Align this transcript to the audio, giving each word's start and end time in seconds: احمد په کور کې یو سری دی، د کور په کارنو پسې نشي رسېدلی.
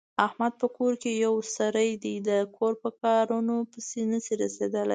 احمد 0.27 0.53
په 0.61 0.67
کور 0.77 0.93
کې 1.01 1.11
یو 1.25 1.35
سری 1.57 1.89
دی، 2.03 2.15
د 2.29 2.31
کور 2.57 2.73
په 2.83 2.89
کارنو 3.01 3.57
پسې 3.71 4.01
نشي 4.11 4.35
رسېدلی. 4.43 4.89